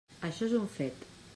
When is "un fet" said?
0.61-1.07